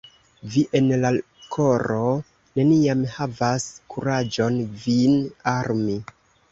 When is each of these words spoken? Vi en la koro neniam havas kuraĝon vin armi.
Vi 0.53 0.61
en 0.79 0.87
la 1.03 1.11
koro 1.57 1.99
neniam 2.61 3.07
havas 3.19 3.71
kuraĝon 3.95 4.61
vin 4.89 5.19
armi. 5.59 6.05